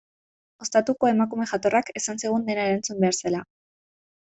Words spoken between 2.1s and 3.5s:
zigun dena erantzun behar zela.